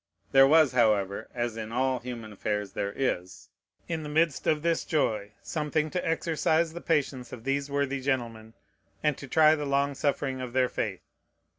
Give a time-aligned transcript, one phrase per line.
[0.31, 3.49] There was, however, (as in all human affairs there is,)
[3.87, 8.55] in the midst of this joy, something to exercise the patience of these worthy gentlemen,
[9.03, 11.03] and to try the long suffering of their faith.